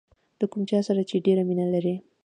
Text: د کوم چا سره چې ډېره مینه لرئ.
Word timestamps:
د 0.39 0.41
کوم 0.51 0.61
چا 0.69 0.79
سره 0.87 1.01
چې 1.09 1.23
ډېره 1.25 1.43
مینه 1.49 1.65
لرئ. 1.73 1.95